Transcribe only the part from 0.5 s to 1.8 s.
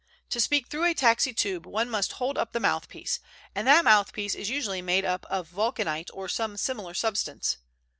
through a taxi tube